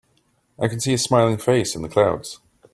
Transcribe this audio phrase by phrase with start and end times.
[0.59, 2.39] I can see a smiling face in the clouds.